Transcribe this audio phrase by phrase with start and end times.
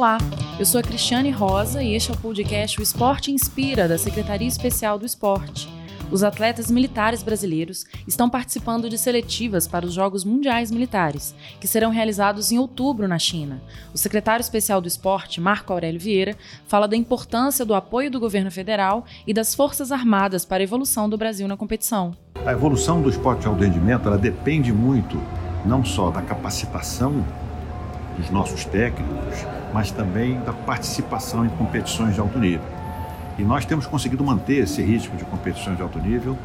[0.00, 0.16] Olá,
[0.58, 4.48] eu sou a Cristiane Rosa e este é o podcast O Esporte Inspira, da Secretaria
[4.48, 5.68] Especial do Esporte.
[6.10, 11.90] Os atletas militares brasileiros estão participando de seletivas para os Jogos Mundiais Militares, que serão
[11.90, 13.60] realizados em outubro na China.
[13.92, 16.34] O secretário especial do esporte, Marco Aurélio Vieira,
[16.66, 21.10] fala da importância do apoio do governo federal e das Forças Armadas para a evolução
[21.10, 22.16] do Brasil na competição.
[22.46, 25.22] A evolução do esporte alto rendimento ela depende muito
[25.66, 27.22] não só da capacitação
[28.20, 32.66] dos nossos técnicos, mas também da participação em competições de alto nível.
[33.38, 36.36] E nós temos conseguido manter esse ritmo de competições de alto nível,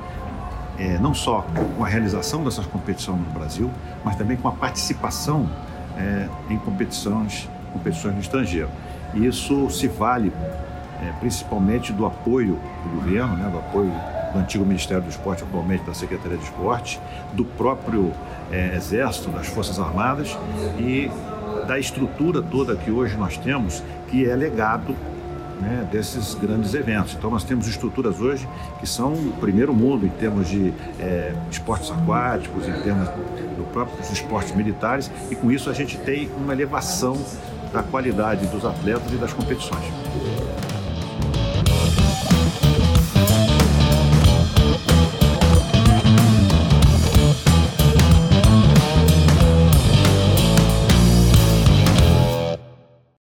[0.78, 1.46] é, não só
[1.78, 3.70] com a realização dessas competições no Brasil,
[4.04, 5.50] mas também com a participação
[5.98, 8.70] é, em competições, competições no estrangeiro.
[9.14, 10.32] E isso se vale
[11.02, 13.92] é, principalmente do apoio do governo, né, do apoio
[14.34, 17.00] do antigo Ministério do Esporte, atualmente da Secretaria de Esporte,
[17.34, 18.12] do próprio
[18.52, 20.38] é, Exército, das Forças Armadas
[20.78, 21.10] e
[21.66, 24.96] da estrutura toda que hoje nós temos, que é legado
[25.62, 27.16] né, desses grandes eventos.
[27.16, 28.48] Então nós temos estruturas hoje
[28.80, 34.10] que são o primeiro mundo em termos de é, esportes aquáticos, em termos do próprios
[34.10, 37.18] esportes militares, e com isso a gente tem uma elevação
[37.74, 39.84] da qualidade dos atletas e das competições.